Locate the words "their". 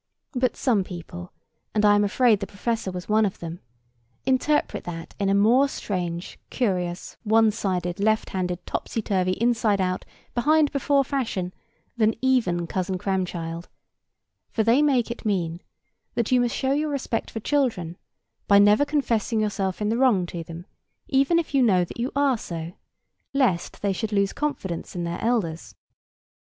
25.03-25.21